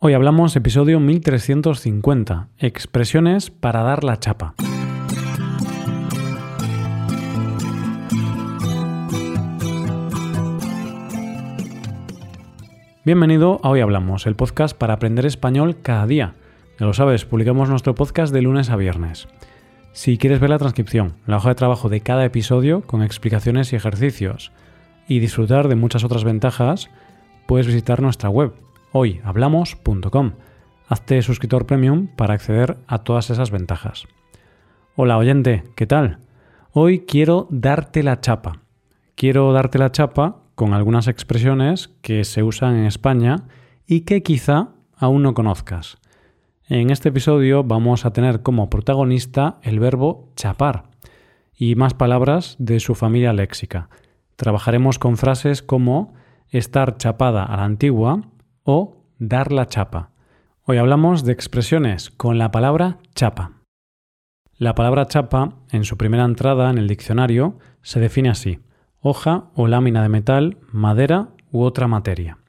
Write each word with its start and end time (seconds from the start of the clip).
Hoy 0.00 0.14
hablamos 0.14 0.54
episodio 0.54 1.00
1350, 1.00 2.50
expresiones 2.58 3.50
para 3.50 3.82
dar 3.82 4.04
la 4.04 4.20
chapa. 4.20 4.54
Bienvenido 13.04 13.58
a 13.64 13.70
Hoy 13.70 13.80
Hablamos, 13.80 14.28
el 14.28 14.36
podcast 14.36 14.78
para 14.78 14.94
aprender 14.94 15.26
español 15.26 15.78
cada 15.82 16.06
día. 16.06 16.36
Ya 16.78 16.86
lo 16.86 16.92
sabes, 16.92 17.24
publicamos 17.24 17.68
nuestro 17.68 17.96
podcast 17.96 18.32
de 18.32 18.42
lunes 18.42 18.70
a 18.70 18.76
viernes. 18.76 19.26
Si 19.90 20.16
quieres 20.16 20.38
ver 20.38 20.50
la 20.50 20.58
transcripción, 20.58 21.14
la 21.26 21.38
hoja 21.38 21.48
de 21.48 21.54
trabajo 21.56 21.88
de 21.88 22.02
cada 22.02 22.24
episodio 22.24 22.82
con 22.82 23.02
explicaciones 23.02 23.72
y 23.72 23.76
ejercicios, 23.76 24.52
y 25.08 25.18
disfrutar 25.18 25.66
de 25.66 25.74
muchas 25.74 26.04
otras 26.04 26.22
ventajas, 26.22 26.88
puedes 27.48 27.66
visitar 27.66 28.00
nuestra 28.00 28.28
web 28.28 28.52
hoyhablamos.com. 28.92 30.32
Hazte 30.88 31.22
suscriptor 31.22 31.66
premium 31.66 32.06
para 32.06 32.34
acceder 32.34 32.78
a 32.86 32.98
todas 32.98 33.30
esas 33.30 33.50
ventajas. 33.50 34.06
Hola 34.96 35.18
oyente, 35.18 35.64
¿qué 35.76 35.86
tal? 35.86 36.18
Hoy 36.72 37.00
quiero 37.00 37.46
darte 37.50 38.02
la 38.02 38.20
chapa. 38.20 38.60
Quiero 39.14 39.52
darte 39.52 39.78
la 39.78 39.92
chapa 39.92 40.42
con 40.54 40.74
algunas 40.74 41.08
expresiones 41.08 41.88
que 42.02 42.24
se 42.24 42.42
usan 42.42 42.76
en 42.76 42.86
España 42.86 43.44
y 43.86 44.00
que 44.00 44.22
quizá 44.22 44.70
aún 44.96 45.22
no 45.22 45.34
conozcas. 45.34 45.98
En 46.68 46.90
este 46.90 47.10
episodio 47.10 47.64
vamos 47.64 48.04
a 48.04 48.12
tener 48.12 48.42
como 48.42 48.68
protagonista 48.68 49.58
el 49.62 49.80
verbo 49.80 50.30
chapar 50.36 50.84
y 51.56 51.74
más 51.74 51.94
palabras 51.94 52.56
de 52.58 52.80
su 52.80 52.94
familia 52.94 53.32
léxica. 53.32 53.88
Trabajaremos 54.36 54.98
con 54.98 55.16
frases 55.16 55.62
como 55.62 56.14
estar 56.50 56.96
chapada 56.96 57.44
a 57.44 57.56
la 57.56 57.64
antigua 57.64 58.22
o 58.70 59.06
dar 59.18 59.50
la 59.50 59.66
chapa. 59.66 60.10
Hoy 60.62 60.76
hablamos 60.76 61.24
de 61.24 61.32
expresiones 61.32 62.10
con 62.10 62.36
la 62.36 62.50
palabra 62.50 62.98
chapa. 63.14 63.52
La 64.58 64.74
palabra 64.74 65.06
chapa, 65.06 65.54
en 65.70 65.84
su 65.84 65.96
primera 65.96 66.26
entrada 66.26 66.68
en 66.68 66.76
el 66.76 66.86
diccionario, 66.86 67.58
se 67.80 67.98
define 67.98 68.28
así 68.28 68.60
hoja 69.00 69.44
o 69.54 69.68
lámina 69.68 70.02
de 70.02 70.10
metal, 70.10 70.58
madera 70.70 71.28
u 71.50 71.62
otra 71.62 71.88
materia. 71.88 72.40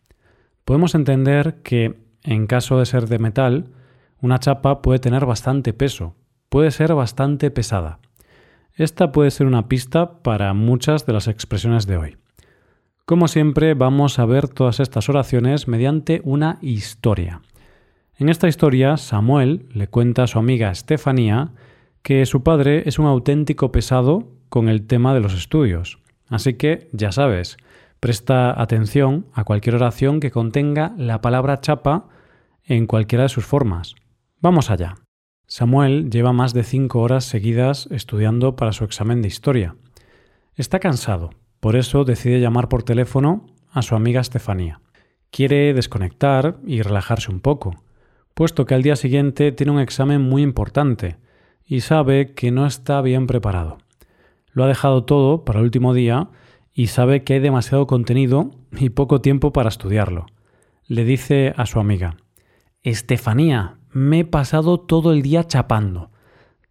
Podemos 0.65 0.93
entender 0.93 1.61
que, 1.61 2.03
en 2.23 2.47
caso 2.47 2.79
de 2.79 2.85
ser 2.85 3.07
de 3.07 3.19
metal, 3.19 3.71
una 4.19 4.39
chapa 4.39 4.81
puede 4.81 4.99
tener 4.99 5.25
bastante 5.25 5.71
peso, 5.71 6.17
puede 6.49 6.71
ser 6.71 6.95
bastante 6.95 7.49
pesada. 7.49 7.99
Esta 8.73 9.13
puede 9.13 9.31
ser 9.31 9.47
una 9.47 9.69
pista 9.69 10.21
para 10.21 10.53
muchas 10.53 11.05
de 11.05 11.13
las 11.13 11.29
expresiones 11.29 11.87
de 11.87 11.95
hoy. 11.95 12.17
Como 13.09 13.27
siempre, 13.27 13.73
vamos 13.73 14.19
a 14.19 14.25
ver 14.27 14.47
todas 14.49 14.79
estas 14.79 15.09
oraciones 15.09 15.67
mediante 15.67 16.21
una 16.25 16.59
historia. 16.61 17.41
En 18.19 18.29
esta 18.29 18.47
historia, 18.47 18.97
Samuel 18.97 19.65
le 19.73 19.87
cuenta 19.87 20.21
a 20.21 20.27
su 20.27 20.37
amiga 20.37 20.69
Estefanía 20.69 21.49
que 22.03 22.23
su 22.27 22.43
padre 22.43 22.83
es 22.85 22.99
un 22.99 23.07
auténtico 23.07 23.71
pesado 23.71 24.27
con 24.49 24.69
el 24.69 24.85
tema 24.85 25.15
de 25.15 25.21
los 25.21 25.33
estudios. 25.33 25.97
Así 26.27 26.53
que, 26.53 26.87
ya 26.93 27.11
sabes, 27.11 27.57
presta 27.99 28.61
atención 28.61 29.25
a 29.33 29.43
cualquier 29.43 29.73
oración 29.73 30.19
que 30.19 30.29
contenga 30.29 30.93
la 30.95 31.19
palabra 31.19 31.61
chapa 31.61 32.09
en 32.63 32.85
cualquiera 32.85 33.23
de 33.23 33.29
sus 33.29 33.43
formas. 33.43 33.95
Vamos 34.39 34.69
allá. 34.69 34.97
Samuel 35.47 36.11
lleva 36.11 36.31
más 36.31 36.53
de 36.53 36.61
cinco 36.61 36.99
horas 36.99 37.25
seguidas 37.25 37.87
estudiando 37.89 38.55
para 38.55 38.71
su 38.71 38.83
examen 38.83 39.23
de 39.23 39.29
historia. 39.29 39.75
Está 40.53 40.77
cansado, 40.77 41.31
por 41.59 41.75
eso 41.75 42.03
decide 42.03 42.39
llamar 42.39 42.69
por 42.69 42.83
teléfono 42.83 43.45
a 43.71 43.81
su 43.81 43.95
amiga 43.95 44.21
Estefanía. 44.21 44.81
Quiere 45.31 45.73
desconectar 45.73 46.57
y 46.65 46.81
relajarse 46.81 47.31
un 47.31 47.39
poco, 47.39 47.83
puesto 48.33 48.65
que 48.65 48.73
al 48.73 48.83
día 48.83 48.95
siguiente 48.95 49.51
tiene 49.51 49.71
un 49.71 49.79
examen 49.79 50.21
muy 50.21 50.41
importante 50.41 51.17
y 51.65 51.81
sabe 51.81 52.33
que 52.33 52.51
no 52.51 52.65
está 52.65 53.01
bien 53.01 53.27
preparado. 53.27 53.77
Lo 54.51 54.63
ha 54.63 54.67
dejado 54.67 55.03
todo 55.03 55.45
para 55.45 55.59
el 55.59 55.65
último 55.65 55.93
día 55.93 56.29
y 56.73 56.87
sabe 56.87 57.23
que 57.23 57.33
hay 57.33 57.39
demasiado 57.39 57.85
contenido 57.87 58.51
y 58.71 58.89
poco 58.89 59.21
tiempo 59.21 59.53
para 59.53 59.69
estudiarlo. 59.69 60.25
Le 60.87 61.03
dice 61.03 61.53
a 61.57 61.65
su 61.65 61.79
amiga, 61.79 62.17
Estefanía, 62.81 63.77
me 63.91 64.19
he 64.19 64.25
pasado 64.25 64.79
todo 64.79 65.11
el 65.11 65.21
día 65.21 65.45
chapando. 65.45 66.11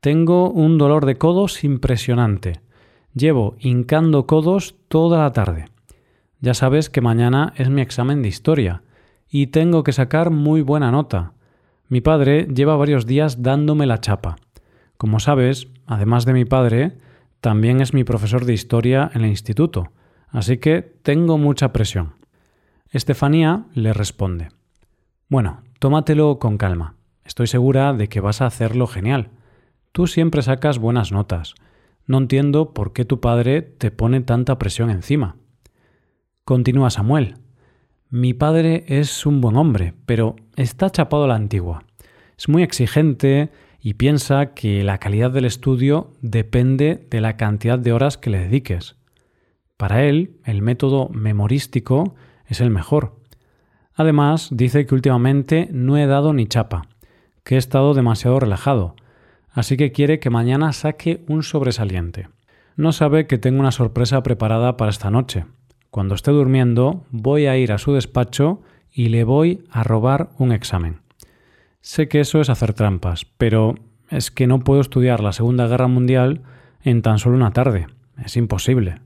Tengo 0.01 0.51
un 0.51 0.79
dolor 0.79 1.07
de 1.07 1.19
codos 1.19 1.63
impresionante. 1.63 2.61
Llevo 3.19 3.57
hincando 3.59 4.29
codos 4.29 4.77
toda 4.87 5.19
la 5.19 5.33
tarde. 5.33 5.65
Ya 6.41 6.55
sabes 6.55 6.89
que 6.89 7.01
mañana 7.01 7.53
es 7.57 7.69
mi 7.69 7.83
examen 7.83 8.23
de 8.23 8.29
historia 8.29 8.83
y 9.29 9.49
tengo 9.49 9.83
que 9.83 9.93
sacar 9.93 10.31
muy 10.31 10.61
buena 10.63 10.93
nota. 10.93 11.33
Mi 11.89 12.01
padre 12.01 12.47
lleva 12.47 12.77
varios 12.77 13.07
días 13.07 13.43
dándome 13.43 13.87
la 13.87 13.99
chapa. 13.99 14.37
Como 14.97 15.19
sabes, 15.19 15.67
además 15.85 16.27
de 16.27 16.33
mi 16.33 16.45
padre, 16.45 16.97
también 17.41 17.81
es 17.81 17.93
mi 17.93 18.05
profesor 18.05 18.45
de 18.45 18.55
historia 18.55 19.11
en 19.13 19.23
el 19.23 19.31
instituto, 19.31 19.91
así 20.29 20.59
que 20.59 20.83
tengo 20.83 21.39
mucha 21.39 21.73
presión. 21.73 22.15
Estefanía 22.91 23.65
le 23.75 23.95
responde 23.95 24.51
Bueno, 25.29 25.63
tómatelo 25.81 26.39
con 26.39 26.57
calma. 26.57 26.95
Estoy 27.25 27.49
segura 27.49 27.93
de 27.95 28.09
que 28.09 28.21
vas 28.21 28.43
a 28.43 28.47
hacerlo 28.47 28.87
genial. 28.87 29.31
Tú 29.91 30.07
siempre 30.07 30.43
sacas 30.43 30.79
buenas 30.79 31.11
notas. 31.11 31.57
No 32.09 32.19
entiendo 32.19 32.73
por 32.73 32.95
qué 32.95 33.05
tu 33.05 33.21
padre 33.21 33.61
te 33.61 33.91
pone 33.91 34.23
tanta 34.23 34.59
presión 34.59 34.89
encima. 34.89 35.37
Continúa 36.45 36.89
Samuel. 36.89 37.37
Mi 38.09 38.33
padre 38.33 38.85
es 38.89 39.27
un 39.27 39.43
buen 39.43 39.57
hombre, 39.57 39.93
pero 40.07 40.35
está 40.57 40.89
chapado 40.89 41.25
a 41.25 41.29
la 41.29 41.35
antigua. 41.35 41.85
Es 42.39 42.49
muy 42.49 42.63
exigente 42.63 43.51
y 43.79 43.95
piensa 43.95 44.55
que 44.55 44.83
la 44.83 44.97
calidad 44.97 45.31
del 45.31 45.45
estudio 45.45 46.15
depende 46.23 47.07
de 47.11 47.21
la 47.21 47.37
cantidad 47.37 47.79
de 47.79 47.93
horas 47.93 48.17
que 48.17 48.31
le 48.31 48.39
dediques. 48.39 48.97
Para 49.77 50.05
él, 50.05 50.41
el 50.45 50.63
método 50.63 51.11
memorístico 51.11 52.15
es 52.47 52.63
el 52.63 52.71
mejor. 52.71 53.21
Además, 53.93 54.49
dice 54.51 54.87
que 54.87 54.95
últimamente 54.95 55.69
no 55.73 55.99
he 55.99 56.07
dado 56.07 56.33
ni 56.33 56.47
chapa, 56.47 56.87
que 57.45 57.57
he 57.57 57.59
estado 57.59 57.93
demasiado 57.93 58.41
relajado, 58.41 58.97
así 59.53 59.77
que 59.77 59.93
quiere 59.93 60.19
que 60.19 60.31
mañana 60.31 60.73
saque 60.73 61.25
un 61.29 61.43
sobresaliente. 61.43 62.29
No 62.77 62.93
sabe 62.93 63.27
que 63.27 63.39
tengo 63.39 63.61
una 63.61 63.73
sorpresa 63.73 64.23
preparada 64.23 64.77
para 64.77 64.91
esta 64.91 65.11
noche. 65.11 65.47
Cuando 65.91 66.15
esté 66.15 66.31
durmiendo, 66.31 67.05
voy 67.11 67.47
a 67.47 67.57
ir 67.57 67.73
a 67.73 67.79
su 67.79 67.93
despacho 67.93 68.63
y 68.93 69.09
le 69.09 69.25
voy 69.25 69.65
a 69.71 69.83
robar 69.83 70.31
un 70.39 70.53
examen. 70.53 71.01
Sé 71.81 72.09
que 72.09 72.21
eso 72.21 72.41
es 72.41 72.51
hacer 72.51 72.75
trampas, 72.75 73.25
pero 73.25 73.75
es 74.11 74.31
que 74.31 74.47
no 74.47 74.61
puedo 74.61 74.81
estudiar 74.81 75.21
la 75.21 75.33
Segunda 75.33 75.67
Guerra 75.67 75.89
Mundial 75.89 76.43
en 76.83 77.03
tan 77.03 77.19
solo 77.19 77.37
una 77.37 77.53
tarde. 77.53 77.87
Es 78.25 78.37
imposible. 78.37 79.01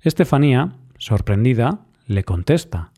Estefanía, 0.00 0.72
sorprendida, 0.98 1.80
le 2.06 2.24
contesta. 2.24 2.92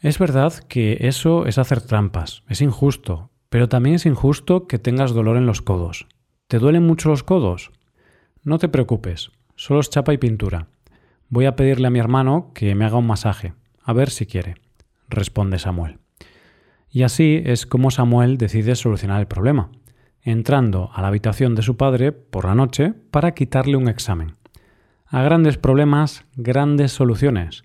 Es 0.00 0.18
verdad 0.18 0.52
que 0.68 0.98
eso 1.00 1.46
es 1.46 1.58
hacer 1.58 1.80
trampas, 1.80 2.42
es 2.48 2.60
injusto, 2.60 3.30
pero 3.54 3.68
también 3.68 3.94
es 3.94 4.04
injusto 4.04 4.66
que 4.66 4.80
tengas 4.80 5.12
dolor 5.12 5.36
en 5.36 5.46
los 5.46 5.62
codos. 5.62 6.08
¿Te 6.48 6.58
duelen 6.58 6.84
mucho 6.84 7.08
los 7.08 7.22
codos? 7.22 7.70
No 8.42 8.58
te 8.58 8.68
preocupes, 8.68 9.30
solo 9.54 9.78
es 9.78 9.90
chapa 9.90 10.12
y 10.12 10.18
pintura. 10.18 10.66
Voy 11.28 11.44
a 11.44 11.54
pedirle 11.54 11.86
a 11.86 11.90
mi 11.90 12.00
hermano 12.00 12.50
que 12.52 12.74
me 12.74 12.84
haga 12.84 12.96
un 12.96 13.06
masaje, 13.06 13.54
a 13.84 13.92
ver 13.92 14.10
si 14.10 14.26
quiere, 14.26 14.56
responde 15.08 15.60
Samuel. 15.60 15.98
Y 16.90 17.04
así 17.04 17.42
es 17.44 17.64
como 17.64 17.92
Samuel 17.92 18.38
decide 18.38 18.74
solucionar 18.74 19.20
el 19.20 19.28
problema, 19.28 19.70
entrando 20.20 20.90
a 20.92 21.00
la 21.00 21.06
habitación 21.06 21.54
de 21.54 21.62
su 21.62 21.76
padre 21.76 22.10
por 22.10 22.46
la 22.46 22.56
noche 22.56 22.92
para 23.12 23.34
quitarle 23.34 23.76
un 23.76 23.86
examen. 23.86 24.34
A 25.06 25.22
grandes 25.22 25.58
problemas, 25.58 26.24
grandes 26.34 26.90
soluciones. 26.90 27.62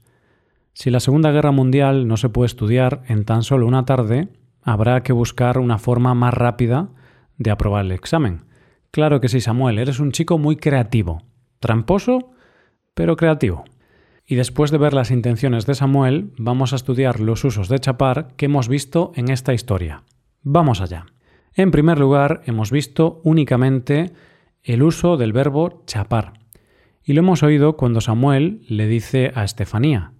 Si 0.74 0.92
la 0.92 1.00
Segunda 1.00 1.32
Guerra 1.32 1.50
Mundial 1.50 2.08
no 2.08 2.16
se 2.16 2.30
puede 2.30 2.46
estudiar 2.46 3.02
en 3.08 3.26
tan 3.26 3.42
solo 3.42 3.66
una 3.66 3.86
tarde, 3.86 4.28
habrá 4.62 5.04
que 5.04 5.14
buscar 5.14 5.58
una 5.58 5.78
forma 5.78 6.14
más 6.14 6.34
rápida 6.34 6.90
de 7.38 7.52
aprobar 7.52 7.86
el 7.86 7.92
examen. 7.92 8.46
Claro 8.92 9.22
que 9.22 9.30
sí, 9.30 9.42
Samuel, 9.42 9.80
eres 9.80 10.00
un 10.00 10.12
chico 10.12 10.38
muy 10.38 10.56
creativo. 10.56 11.24
Tramposo, 11.60 12.32
pero 12.94 13.16
creativo. 13.16 13.64
Y 14.26 14.36
después 14.36 14.72
de 14.72 14.78
ver 14.78 14.94
las 14.94 15.12
intenciones 15.12 15.66
de 15.66 15.76
Samuel, 15.76 16.34
vamos 16.38 16.74
a 16.74 16.76
estudiar 16.76 17.20
los 17.20 17.44
usos 17.44 17.68
de 17.68 17.80
chapar 17.80 18.36
que 18.36 18.46
hemos 18.46 18.68
visto 18.68 19.12
en 19.16 19.30
esta 19.30 19.54
historia. 19.54 20.04
Vamos 20.42 20.82
allá. 20.82 21.08
En 21.54 21.72
primer 21.72 22.00
lugar, 22.00 22.42
hemos 22.46 22.72
visto 22.72 23.22
únicamente 23.24 24.12
el 24.64 24.84
uso 24.84 25.18
del 25.18 25.34
verbo 25.34 25.84
chapar. 25.86 26.34
Y 27.04 27.14
lo 27.14 27.22
hemos 27.22 27.42
oído 27.42 27.76
cuando 27.76 28.02
Samuel 28.02 28.62
le 28.68 28.88
dice 28.88 29.32
a 29.34 29.44
Estefanía, 29.44 30.14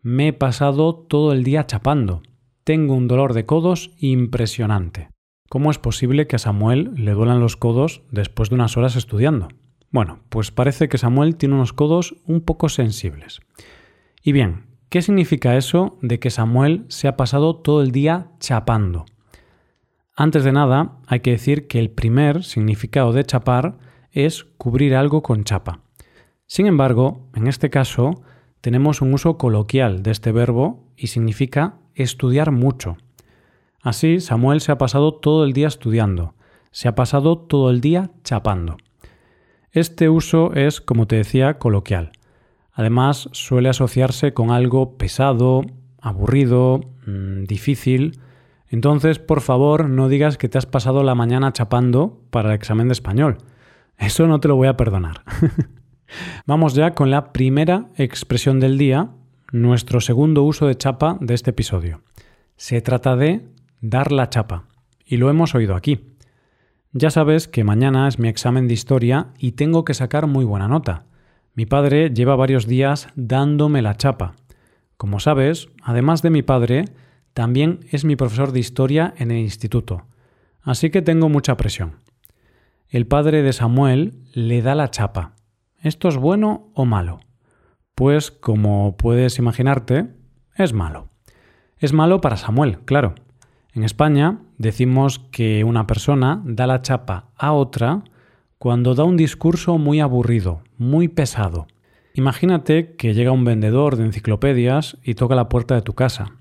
me 0.00 0.28
he 0.28 0.32
pasado 0.32 0.94
todo 0.94 1.32
el 1.32 1.42
día 1.42 1.66
chapando. 1.66 2.22
Tengo 2.66 2.94
un 2.94 3.06
dolor 3.06 3.32
de 3.32 3.46
codos 3.46 3.92
impresionante. 3.96 5.10
¿Cómo 5.48 5.70
es 5.70 5.78
posible 5.78 6.26
que 6.26 6.34
a 6.34 6.40
Samuel 6.40 6.90
le 6.96 7.12
duelan 7.12 7.38
los 7.38 7.56
codos 7.56 8.02
después 8.10 8.48
de 8.48 8.56
unas 8.56 8.76
horas 8.76 8.96
estudiando? 8.96 9.46
Bueno, 9.92 10.18
pues 10.30 10.50
parece 10.50 10.88
que 10.88 10.98
Samuel 10.98 11.36
tiene 11.36 11.54
unos 11.54 11.72
codos 11.72 12.16
un 12.26 12.40
poco 12.40 12.68
sensibles. 12.68 13.38
Y 14.20 14.32
bien, 14.32 14.64
¿qué 14.88 15.00
significa 15.00 15.56
eso 15.56 15.96
de 16.02 16.18
que 16.18 16.30
Samuel 16.30 16.86
se 16.88 17.06
ha 17.06 17.16
pasado 17.16 17.54
todo 17.54 17.82
el 17.82 17.92
día 17.92 18.32
chapando? 18.40 19.06
Antes 20.16 20.42
de 20.42 20.50
nada, 20.50 20.98
hay 21.06 21.20
que 21.20 21.30
decir 21.30 21.68
que 21.68 21.78
el 21.78 21.90
primer 21.90 22.42
significado 22.42 23.12
de 23.12 23.22
chapar 23.22 23.78
es 24.10 24.42
cubrir 24.42 24.96
algo 24.96 25.22
con 25.22 25.44
chapa. 25.44 25.82
Sin 26.46 26.66
embargo, 26.66 27.28
en 27.36 27.46
este 27.46 27.70
caso, 27.70 28.24
tenemos 28.60 29.02
un 29.02 29.14
uso 29.14 29.38
coloquial 29.38 30.02
de 30.02 30.10
este 30.10 30.32
verbo 30.32 30.90
y 30.96 31.06
significa 31.06 31.78
estudiar 31.96 32.52
mucho. 32.52 32.96
Así, 33.82 34.20
Samuel 34.20 34.60
se 34.60 34.72
ha 34.72 34.78
pasado 34.78 35.14
todo 35.14 35.44
el 35.44 35.52
día 35.52 35.68
estudiando, 35.68 36.34
se 36.70 36.88
ha 36.88 36.94
pasado 36.94 37.38
todo 37.38 37.70
el 37.70 37.80
día 37.80 38.10
chapando. 38.24 38.76
Este 39.72 40.08
uso 40.08 40.54
es, 40.54 40.80
como 40.80 41.06
te 41.06 41.16
decía, 41.16 41.58
coloquial. 41.58 42.12
Además, 42.72 43.28
suele 43.32 43.68
asociarse 43.68 44.34
con 44.34 44.50
algo 44.50 44.96
pesado, 44.96 45.62
aburrido, 46.00 46.80
mm, 47.06 47.44
difícil. 47.44 48.20
Entonces, 48.68 49.18
por 49.18 49.40
favor, 49.40 49.88
no 49.88 50.08
digas 50.08 50.38
que 50.38 50.48
te 50.48 50.58
has 50.58 50.66
pasado 50.66 51.02
la 51.02 51.14
mañana 51.14 51.52
chapando 51.52 52.20
para 52.30 52.50
el 52.50 52.54
examen 52.54 52.88
de 52.88 52.92
español. 52.92 53.38
Eso 53.98 54.26
no 54.26 54.40
te 54.40 54.48
lo 54.48 54.56
voy 54.56 54.68
a 54.68 54.76
perdonar. 54.76 55.22
Vamos 56.46 56.74
ya 56.74 56.92
con 56.92 57.10
la 57.10 57.32
primera 57.32 57.88
expresión 57.96 58.60
del 58.60 58.78
día, 58.78 59.10
nuestro 59.52 60.00
segundo 60.00 60.42
uso 60.42 60.66
de 60.66 60.76
chapa 60.76 61.18
de 61.20 61.34
este 61.34 61.50
episodio. 61.50 62.02
Se 62.56 62.80
trata 62.80 63.16
de 63.16 63.48
dar 63.80 64.12
la 64.12 64.28
chapa, 64.28 64.64
y 65.04 65.16
lo 65.16 65.30
hemos 65.30 65.54
oído 65.54 65.74
aquí. 65.74 66.00
Ya 66.92 67.10
sabes 67.10 67.46
que 67.46 67.64
mañana 67.64 68.08
es 68.08 68.18
mi 68.18 68.28
examen 68.28 68.68
de 68.68 68.74
historia 68.74 69.28
y 69.38 69.52
tengo 69.52 69.84
que 69.84 69.94
sacar 69.94 70.26
muy 70.26 70.44
buena 70.44 70.68
nota. 70.68 71.04
Mi 71.54 71.66
padre 71.66 72.10
lleva 72.10 72.36
varios 72.36 72.66
días 72.66 73.08
dándome 73.14 73.82
la 73.82 73.96
chapa. 73.96 74.34
Como 74.96 75.20
sabes, 75.20 75.68
además 75.82 76.22
de 76.22 76.30
mi 76.30 76.42
padre, 76.42 76.86
también 77.34 77.80
es 77.90 78.04
mi 78.04 78.16
profesor 78.16 78.52
de 78.52 78.60
historia 78.60 79.12
en 79.18 79.30
el 79.30 79.38
instituto, 79.38 80.06
así 80.62 80.90
que 80.90 81.02
tengo 81.02 81.28
mucha 81.28 81.56
presión. 81.56 81.96
El 82.88 83.06
padre 83.06 83.42
de 83.42 83.52
Samuel 83.52 84.22
le 84.32 84.62
da 84.62 84.74
la 84.74 84.90
chapa. 84.90 85.34
¿Esto 85.82 86.08
es 86.08 86.16
bueno 86.16 86.70
o 86.74 86.86
malo? 86.86 87.20
Pues 87.96 88.30
como 88.30 88.94
puedes 88.98 89.38
imaginarte, 89.38 90.08
es 90.54 90.74
malo. 90.74 91.08
Es 91.78 91.94
malo 91.94 92.20
para 92.20 92.36
Samuel, 92.36 92.80
claro. 92.84 93.14
En 93.72 93.84
España 93.84 94.40
decimos 94.58 95.18
que 95.18 95.64
una 95.64 95.86
persona 95.86 96.42
da 96.44 96.66
la 96.66 96.82
chapa 96.82 97.30
a 97.38 97.52
otra 97.52 98.04
cuando 98.58 98.94
da 98.94 99.04
un 99.04 99.16
discurso 99.16 99.78
muy 99.78 100.00
aburrido, 100.00 100.60
muy 100.76 101.08
pesado. 101.08 101.68
Imagínate 102.12 102.96
que 102.96 103.14
llega 103.14 103.32
un 103.32 103.46
vendedor 103.46 103.96
de 103.96 104.04
enciclopedias 104.04 104.98
y 105.02 105.14
toca 105.14 105.34
la 105.34 105.48
puerta 105.48 105.74
de 105.74 105.80
tu 105.80 105.94
casa. 105.94 106.32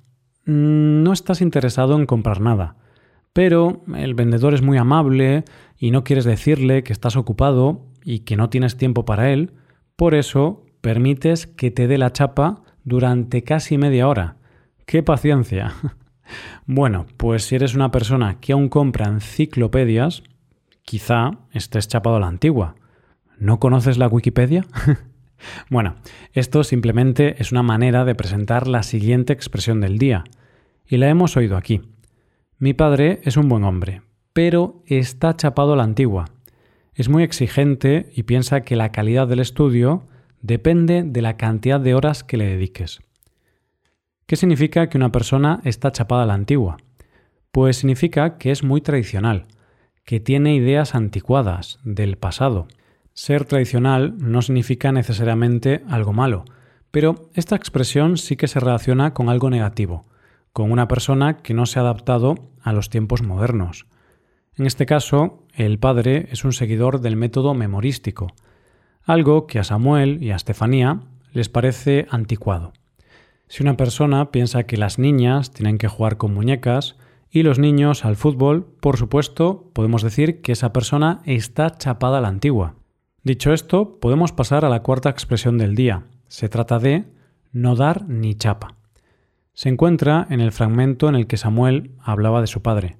Mm, 0.45 1.03
no 1.03 1.13
estás 1.13 1.39
interesado 1.39 1.95
en 1.97 2.05
comprar 2.05 2.41
nada, 2.41 2.75
pero 3.31 3.81
el 3.95 4.13
vendedor 4.13 4.53
es 4.53 4.61
muy 4.61 4.77
amable 4.77 5.45
y 5.77 5.91
no 5.91 6.03
quieres 6.03 6.25
decirle 6.25 6.83
que 6.83 6.91
estás 6.91 7.15
ocupado 7.15 7.85
y 8.03 8.19
que 8.19 8.35
no 8.35 8.49
tienes 8.49 8.75
tiempo 8.75 9.05
para 9.05 9.31
él, 9.31 9.53
por 9.95 10.15
eso 10.15 10.64
permites 10.85 11.47
que 11.47 11.71
te 11.71 11.87
dé 11.87 11.97
la 11.97 12.13
chapa 12.13 12.61
durante 12.83 13.41
casi 13.41 13.75
media 13.75 14.07
hora. 14.07 14.37
¡Qué 14.85 15.01
paciencia! 15.01 15.73
bueno, 16.67 17.07
pues 17.17 17.45
si 17.45 17.55
eres 17.55 17.73
una 17.73 17.89
persona 17.89 18.39
que 18.39 18.53
aún 18.53 18.69
compra 18.69 19.07
enciclopedias, 19.07 20.21
quizá 20.83 21.39
estés 21.51 21.87
chapado 21.87 22.17
a 22.17 22.19
la 22.19 22.27
antigua. 22.27 22.75
¿No 23.39 23.59
conoces 23.59 23.97
la 23.97 24.07
Wikipedia? 24.07 24.67
bueno, 25.71 25.95
esto 26.33 26.63
simplemente 26.63 27.41
es 27.41 27.51
una 27.51 27.63
manera 27.63 28.05
de 28.05 28.13
presentar 28.13 28.67
la 28.67 28.83
siguiente 28.83 29.33
expresión 29.33 29.81
del 29.81 29.97
día, 29.97 30.23
y 30.85 30.97
la 30.97 31.09
hemos 31.09 31.35
oído 31.35 31.57
aquí. 31.57 31.81
Mi 32.59 32.75
padre 32.75 33.21
es 33.23 33.37
un 33.37 33.49
buen 33.49 33.63
hombre, 33.63 34.03
pero 34.33 34.83
está 34.85 35.35
chapado 35.35 35.73
a 35.73 35.77
la 35.77 35.83
antigua. 35.83 36.25
Es 36.93 37.09
muy 37.09 37.23
exigente 37.23 38.11
y 38.15 38.21
piensa 38.21 38.61
que 38.61 38.75
la 38.75 38.91
calidad 38.91 39.27
del 39.27 39.39
estudio 39.39 40.05
depende 40.45 41.01
de 41.03 41.21
la 41.23 41.37
cantidad 41.37 41.79
de 41.79 41.95
horas 41.95 42.23
que 42.23 42.37
le 42.37 42.45
dediques. 42.45 42.99
¿Qué 44.27 44.35
significa 44.35 44.89
que 44.89 44.97
una 44.97 45.11
persona 45.11 45.59
está 45.63 45.91
chapada 45.91 46.23
a 46.23 46.25
la 46.27 46.35
antigua? 46.35 46.77
Pues 47.51 47.77
significa 47.77 48.37
que 48.37 48.51
es 48.51 48.63
muy 48.63 48.81
tradicional, 48.81 49.47
que 50.03 50.19
tiene 50.19 50.53
ideas 50.53 50.93
anticuadas, 50.93 51.79
del 51.83 52.17
pasado. 52.17 52.67
Ser 53.13 53.45
tradicional 53.45 54.15
no 54.19 54.43
significa 54.43 54.91
necesariamente 54.91 55.83
algo 55.89 56.13
malo, 56.13 56.45
pero 56.91 57.29
esta 57.33 57.55
expresión 57.55 58.17
sí 58.17 58.35
que 58.35 58.47
se 58.47 58.59
relaciona 58.59 59.13
con 59.15 59.29
algo 59.29 59.49
negativo, 59.49 60.05
con 60.53 60.71
una 60.71 60.87
persona 60.87 61.37
que 61.37 61.55
no 61.55 61.65
se 61.65 61.79
ha 61.79 61.81
adaptado 61.81 62.35
a 62.61 62.71
los 62.71 62.91
tiempos 62.91 63.23
modernos. 63.23 63.87
En 64.55 64.67
este 64.67 64.85
caso, 64.85 65.43
el 65.55 65.79
padre 65.79 66.27
es 66.31 66.45
un 66.45 66.53
seguidor 66.53 67.01
del 67.01 67.15
método 67.15 67.55
memorístico, 67.55 68.27
algo 69.05 69.47
que 69.47 69.59
a 69.59 69.63
Samuel 69.63 70.21
y 70.21 70.31
a 70.31 70.35
Estefanía 70.35 71.01
les 71.31 71.49
parece 71.49 72.07
anticuado. 72.09 72.73
Si 73.47 73.61
una 73.61 73.77
persona 73.77 74.31
piensa 74.31 74.63
que 74.63 74.77
las 74.77 74.97
niñas 74.97 75.51
tienen 75.51 75.77
que 75.77 75.87
jugar 75.87 76.17
con 76.17 76.33
muñecas 76.33 76.95
y 77.29 77.43
los 77.43 77.59
niños 77.59 78.05
al 78.05 78.15
fútbol, 78.15 78.65
por 78.79 78.97
supuesto, 78.97 79.69
podemos 79.73 80.01
decir 80.01 80.41
que 80.41 80.53
esa 80.53 80.73
persona 80.73 81.21
está 81.25 81.77
chapada 81.77 82.17
a 82.17 82.21
la 82.21 82.29
antigua. 82.29 82.75
Dicho 83.23 83.53
esto, 83.53 83.99
podemos 83.99 84.31
pasar 84.31 84.65
a 84.65 84.69
la 84.69 84.81
cuarta 84.81 85.09
expresión 85.09 85.57
del 85.57 85.75
día. 85.75 86.03
Se 86.27 86.49
trata 86.49 86.79
de 86.79 87.05
no 87.51 87.75
dar 87.75 88.07
ni 88.07 88.35
chapa. 88.35 88.75
Se 89.53 89.69
encuentra 89.69 90.27
en 90.29 90.41
el 90.41 90.51
fragmento 90.51 91.07
en 91.07 91.15
el 91.15 91.27
que 91.27 91.37
Samuel 91.37 91.91
hablaba 92.01 92.41
de 92.41 92.47
su 92.47 92.61
padre. 92.61 92.97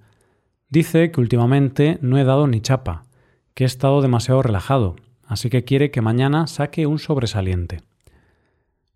Dice 0.70 1.12
que 1.12 1.22
últimamente 1.22 1.98
no 2.02 2.18
he 2.18 2.24
dado 2.24 2.48
ni 2.48 2.62
chapa, 2.62 3.06
que 3.54 3.64
he 3.64 3.68
estado 3.68 4.02
demasiado 4.02 4.42
relajado, 4.42 4.96
así 5.28 5.50
que 5.50 5.64
quiere 5.64 5.92
que 5.92 6.02
mañana 6.02 6.48
saque 6.48 6.88
un 6.88 7.00
sobresaliente. 7.00 7.82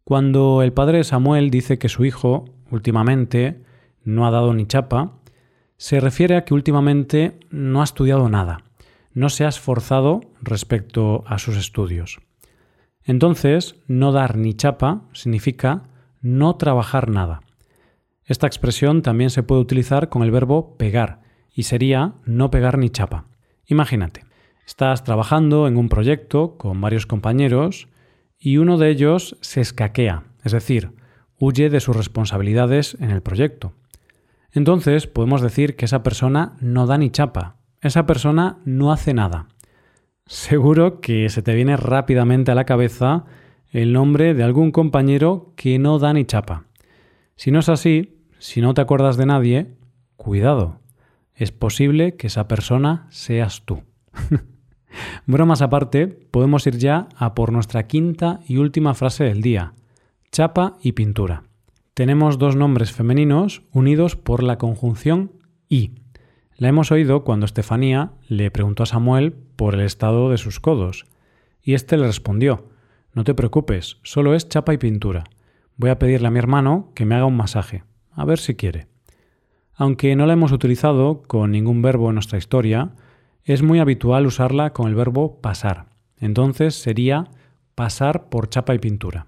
Cuando 0.04 0.64
el 0.64 0.74
padre 0.74 1.00
de 1.00 1.04
Samuel 1.04 1.52
dice 1.52 1.78
que 1.78 1.90
su 1.90 2.06
hijo 2.06 2.46
últimamente 2.72 3.62
no 4.04 4.26
ha 4.26 4.32
dado 4.32 4.54
ni 4.54 4.66
chapa, 4.66 5.20
se 5.78 6.00
refiere 6.00 6.36
a 6.36 6.46
que 6.46 6.54
últimamente 6.54 7.40
no 7.52 7.82
ha 7.82 7.84
estudiado 7.84 8.28
nada, 8.28 8.64
no 9.14 9.30
se 9.30 9.46
ha 9.46 9.50
esforzado 9.50 10.22
respecto 10.42 11.24
a 11.28 11.40
sus 11.40 11.58
estudios. 11.58 12.20
Entonces, 13.04 13.76
no 13.88 14.12
dar 14.12 14.38
ni 14.38 14.54
chapa 14.54 15.04
significa 15.14 15.84
no 16.22 16.56
trabajar 16.58 17.10
nada. 17.10 17.42
Esta 18.26 18.46
expresión 18.46 19.02
también 19.02 19.30
se 19.30 19.42
puede 19.42 19.62
utilizar 19.62 20.10
con 20.10 20.22
el 20.22 20.32
verbo 20.32 20.76
pegar, 20.78 21.22
y 21.54 21.64
sería 21.64 22.14
no 22.26 22.52
pegar 22.52 22.78
ni 22.78 22.90
chapa. 22.90 23.26
Imagínate, 23.66 24.24
estás 24.70 25.04
trabajando 25.04 25.68
en 25.68 25.78
un 25.78 25.90
proyecto 25.90 26.56
con 26.56 26.80
varios 26.80 27.08
compañeros 27.08 27.88
y 28.38 28.58
uno 28.58 28.78
de 28.78 28.92
ellos 28.92 29.36
se 29.42 29.62
escaquea, 29.62 30.26
es 30.44 30.52
decir, 30.52 30.92
huye 31.40 31.72
de 31.72 31.80
sus 31.80 31.96
responsabilidades 31.96 32.96
en 33.00 33.10
el 33.10 33.24
proyecto. 33.24 33.74
Entonces 34.52 35.08
podemos 35.08 35.42
decir 35.42 35.76
que 35.76 35.86
esa 35.86 36.04
persona 36.04 36.56
no 36.62 36.86
da 36.86 37.00
ni 37.00 37.10
chapa, 37.10 37.56
esa 37.82 38.06
persona 38.06 38.60
no 38.64 38.92
hace 38.92 39.16
nada. 39.16 39.48
Seguro 40.28 41.02
que 41.02 41.30
se 41.30 41.42
te 41.42 41.56
viene 41.56 41.76
rápidamente 41.76 42.52
a 42.52 42.56
la 42.56 42.66
cabeza 42.66 43.26
el 43.72 43.92
nombre 43.92 44.36
de 44.36 44.44
algún 44.44 44.72
compañero 44.72 45.52
que 45.56 45.80
no 45.80 45.98
da 45.98 46.14
ni 46.14 46.26
chapa. 46.26 46.66
Si 47.36 47.50
no 47.50 47.58
es 47.58 47.70
así, 47.70 48.20
si 48.38 48.62
no 48.62 48.76
te 48.76 48.82
acuerdas 48.82 49.18
de 49.18 49.26
nadie, 49.26 49.78
cuidado, 50.16 50.80
es 51.34 51.52
posible 51.52 52.16
que 52.18 52.28
esa 52.28 52.48
persona 52.48 53.08
seas 53.10 53.64
tú. 53.66 53.82
Bromas 55.26 55.62
aparte, 55.62 56.08
podemos 56.08 56.66
ir 56.68 56.78
ya 56.78 57.08
a 57.16 57.36
por 57.36 57.52
nuestra 57.52 57.88
quinta 57.88 58.40
y 58.48 58.58
última 58.58 58.94
frase 58.94 59.24
del 59.24 59.42
día, 59.42 59.74
chapa 60.32 60.78
y 60.82 60.94
pintura. 60.94 61.44
Tenemos 61.94 62.38
dos 62.38 62.56
nombres 62.56 62.92
femeninos 62.92 63.64
unidos 63.72 64.16
por 64.16 64.44
la 64.44 64.58
conjunción 64.58 65.32
y. 65.68 65.92
La 66.56 66.70
hemos 66.70 66.92
oído 66.92 67.24
cuando 67.24 67.46
Estefanía 67.46 68.12
le 68.28 68.52
preguntó 68.52 68.84
a 68.84 68.86
Samuel 68.86 69.34
por 69.56 69.76
el 69.76 69.82
estado 69.82 70.30
de 70.30 70.38
sus 70.38 70.60
codos, 70.60 71.06
y 71.62 71.74
éste 71.74 71.98
le 71.98 72.08
respondió, 72.08 72.70
No 73.14 73.24
te 73.24 73.34
preocupes, 73.34 73.98
solo 74.04 74.34
es 74.34 74.50
chapa 74.50 74.74
y 74.74 74.78
pintura. 74.78 75.24
Voy 75.78 75.90
a 75.90 76.00
pedirle 76.00 76.28
a 76.28 76.32
mi 76.32 76.40
hermano 76.40 76.92
que 76.96 77.06
me 77.06 77.16
haga 77.16 77.26
un 77.26 77.38
masaje, 77.38 77.84
a 78.12 78.26
ver 78.26 78.40
si 78.40 78.56
quiere. 78.56 78.88
Aunque 79.76 80.16
no 80.16 80.26
la 80.26 80.34
hemos 80.34 80.52
utilizado 80.52 81.22
con 81.28 81.52
ningún 81.52 81.82
verbo 81.82 82.10
en 82.10 82.16
nuestra 82.16 82.38
historia, 82.38 82.92
es 83.54 83.64
muy 83.64 83.80
habitual 83.80 84.28
usarla 84.28 84.74
con 84.74 84.88
el 84.88 84.94
verbo 84.94 85.42
pasar. 85.42 85.88
Entonces 86.20 86.76
sería 86.76 87.30
pasar 87.74 88.30
por 88.30 88.48
chapa 88.48 88.76
y 88.76 88.80
pintura. 88.80 89.26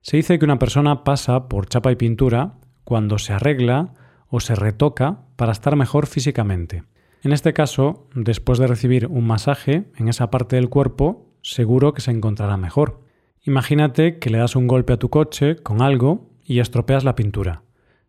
Se 0.00 0.16
dice 0.16 0.38
que 0.38 0.44
una 0.44 0.60
persona 0.60 1.02
pasa 1.02 1.48
por 1.48 1.66
chapa 1.66 1.90
y 1.90 1.96
pintura 1.96 2.52
cuando 2.84 3.18
se 3.18 3.32
arregla 3.32 3.94
o 4.28 4.38
se 4.38 4.54
retoca 4.54 5.22
para 5.34 5.50
estar 5.50 5.74
mejor 5.74 6.06
físicamente. 6.06 6.84
En 7.24 7.32
este 7.32 7.52
caso, 7.52 8.06
después 8.14 8.60
de 8.60 8.68
recibir 8.68 9.08
un 9.08 9.26
masaje 9.26 9.90
en 9.96 10.06
esa 10.06 10.30
parte 10.30 10.54
del 10.54 10.68
cuerpo, 10.68 11.26
seguro 11.42 11.94
que 11.94 12.02
se 12.02 12.12
encontrará 12.12 12.56
mejor. 12.56 13.00
Imagínate 13.42 14.20
que 14.20 14.30
le 14.30 14.38
das 14.38 14.54
un 14.54 14.68
golpe 14.68 14.92
a 14.92 14.98
tu 14.98 15.10
coche 15.10 15.56
con 15.56 15.82
algo 15.82 16.30
y 16.44 16.60
estropeas 16.60 17.02
la 17.02 17.16
pintura. 17.16 17.62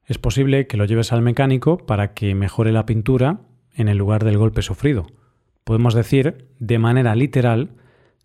Es 0.06 0.20
posible 0.20 0.68
que 0.68 0.78
lo 0.78 0.86
lleves 0.86 1.12
al 1.12 1.24
mecánico 1.24 1.78
para 1.78 2.14
que 2.14 2.36
mejore 2.36 2.72
la 2.72 2.86
pintura 2.86 3.40
en 3.78 3.88
el 3.88 3.98
lugar 3.98 4.26
del 4.26 4.38
golpe 4.38 4.62
sufrido. 4.62 5.08
Podemos 5.64 5.94
decir, 5.94 6.50
de 6.60 6.80
manera 6.80 7.16
literal, 7.16 7.70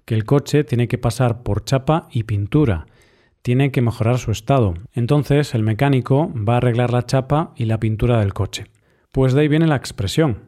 que 0.04 0.14
el 0.14 0.24
coche 0.24 0.64
tiene 0.64 0.88
que 0.88 0.98
pasar 0.98 1.42
por 1.42 1.64
chapa 1.64 2.08
y 2.10 2.24
pintura, 2.24 2.86
tiene 3.42 3.70
que 3.70 3.82
mejorar 3.82 4.18
su 4.18 4.30
estado. 4.30 4.74
Entonces 4.92 5.54
el 5.54 5.62
mecánico 5.62 6.32
va 6.36 6.54
a 6.54 6.56
arreglar 6.58 6.92
la 6.92 7.06
chapa 7.06 7.52
y 7.56 7.66
la 7.66 7.78
pintura 7.78 8.18
del 8.20 8.32
coche. 8.32 8.66
Pues 9.10 9.34
de 9.34 9.42
ahí 9.42 9.48
viene 9.48 9.66
la 9.66 9.76
expresión. 9.76 10.44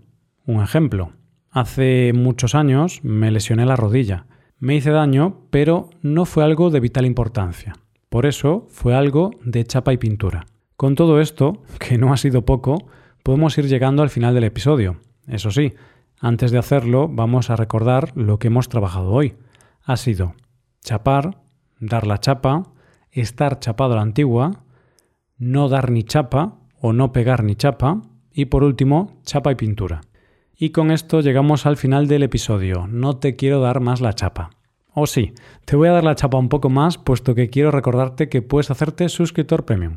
Un 0.47 0.63
ejemplo. 0.63 1.13
Hace 1.51 2.13
muchos 2.15 2.55
años 2.55 3.01
me 3.03 3.31
lesioné 3.31 3.67
la 3.67 3.77
rodilla. 3.77 4.27
Me 4.59 4.77
hice 4.77 4.91
daño, 4.91 5.47
pero 5.51 5.91
no 6.03 6.25
fue 6.25 6.45
algo 6.45 6.71
de 6.71 6.81
vital 6.81 7.05
importancia. 7.05 7.75
Por 8.09 8.27
eso 8.27 8.67
fue 8.71 8.95
algo 8.95 9.33
de 9.45 9.65
chapa 9.65 9.93
y 9.93 9.99
pintura. 9.99 10.47
Con 10.77 10.95
todo 10.95 11.21
esto, 11.21 11.63
que 11.79 11.99
no 11.99 12.13
ha 12.13 12.17
sido 12.17 12.45
poco, 12.45 12.87
podemos 13.25 13.57
ir 13.57 13.67
llegando 13.67 14.03
al 14.03 14.11
final 14.11 14.35
del 14.35 14.45
episodio. 14.45 15.01
Eso 15.27 15.51
sí, 15.51 15.73
antes 16.21 16.53
de 16.53 16.59
hacerlo 16.59 17.09
vamos 17.09 17.49
a 17.51 17.57
recordar 17.57 18.13
lo 18.15 18.39
que 18.39 18.49
hemos 18.49 18.69
trabajado 18.69 19.11
hoy. 19.11 19.35
Ha 19.83 19.97
sido 19.97 20.35
chapar, 20.83 21.39
dar 21.81 22.07
la 22.07 22.21
chapa, 22.21 22.65
estar 23.11 23.59
chapado 23.59 23.95
a 23.95 23.97
la 23.97 24.03
antigua, 24.03 24.65
no 25.39 25.71
dar 25.71 25.91
ni 25.91 26.05
chapa 26.05 26.59
o 26.79 26.93
no 26.93 27.13
pegar 27.13 27.45
ni 27.45 27.57
chapa 27.57 28.03
y 28.31 28.45
por 28.45 28.63
último 28.63 29.19
chapa 29.25 29.51
y 29.51 29.55
pintura. 29.55 30.03
Y 30.55 30.71
con 30.71 30.91
esto 30.91 31.23
llegamos 31.23 31.65
al 31.65 31.79
final 31.79 32.07
del 32.07 32.25
episodio. 32.25 32.87
No 32.87 33.17
te 33.17 33.37
quiero 33.37 33.61
dar 33.61 33.81
más 33.81 34.03
la 34.03 34.13
chapa. 34.13 34.51
O 34.93 35.03
oh, 35.03 35.07
sí, 35.07 35.33
te 35.65 35.77
voy 35.77 35.89
a 35.89 35.93
dar 35.93 36.05
la 36.05 36.15
chapa 36.15 36.37
un 36.37 36.51
poco 36.51 36.69
más, 36.69 36.99
puesto 36.99 37.35
que 37.35 37.49
quiero 37.49 37.71
recordarte 37.71 38.29
que 38.29 38.43
puedes 38.43 38.71
hacerte 38.71 39.09
suscriptor 39.09 39.65
premium. 39.65 39.97